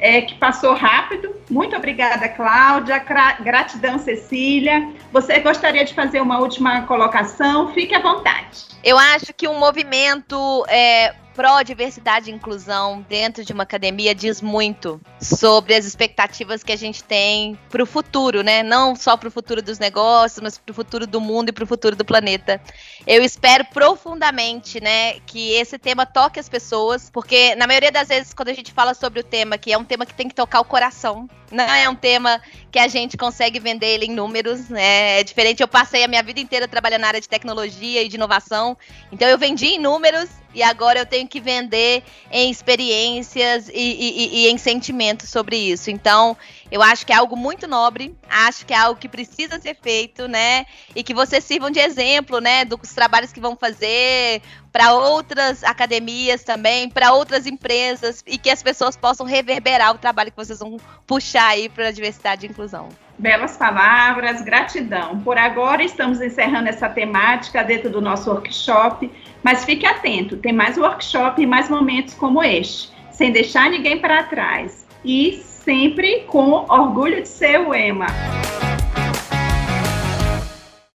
[0.00, 1.34] é, que passou rápido.
[1.48, 3.04] Muito obrigada, Cláudia.
[3.40, 4.88] Gratidão, Cecília.
[5.12, 7.72] Você gostaria de fazer uma última colocação?
[7.72, 8.66] Fique à vontade.
[8.82, 15.00] Eu acho que um movimento é, pró-diversidade e inclusão dentro de uma academia diz muito
[15.20, 18.62] sobre as expectativas que a gente tem para o futuro, né?
[18.62, 21.64] Não só para o futuro dos negócios, mas para o futuro do mundo e para
[21.64, 22.60] o futuro do planeta.
[23.06, 28.34] Eu espero profundamente, né, que esse tema toque as pessoas, porque na maioria das vezes
[28.34, 30.60] quando a gente fala sobre o tema, que é um tema que tem que tocar
[30.60, 32.40] o coração, não é um tema
[32.70, 35.20] que a gente consegue vender ele em números, né?
[35.20, 35.60] É diferente.
[35.60, 38.76] Eu passei a minha vida inteira trabalhando na área de tecnologia e de inovação,
[39.10, 44.44] então eu vendi em números e agora eu tenho que vender em experiências e, e,
[44.44, 45.90] e, em sentimentos sobre isso.
[45.90, 46.36] Então,
[46.70, 50.26] eu acho que é algo muito nobre, acho que é algo que precisa ser feito,
[50.26, 50.66] né?
[50.94, 52.64] E que vocês sirvam de exemplo, né?
[52.64, 54.42] Dos trabalhos que vão fazer
[54.72, 60.30] para outras academias também, para outras empresas e que as pessoas possam reverberar o trabalho
[60.30, 62.88] que vocês vão puxar aí para a diversidade e inclusão.
[63.18, 65.20] Belas palavras, gratidão.
[65.20, 69.10] Por agora estamos encerrando essa temática dentro do nosso workshop,
[69.42, 74.22] mas fique atento, tem mais workshop e mais momentos como este, sem deixar ninguém para
[74.24, 78.06] trás e sempre com orgulho de ser o EMA.